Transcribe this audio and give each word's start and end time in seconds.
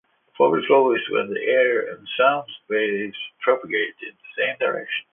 Forward 0.35 0.63
flow 0.65 0.95
is 0.95 1.09
when 1.11 1.29
the 1.31 1.39
air 1.41 1.91
and 1.93 2.07
sound 2.17 2.47
waves 2.67 3.17
propagate 3.39 3.93
in 4.01 4.09
the 4.13 4.33
same 4.43 4.57
direction. 4.57 5.05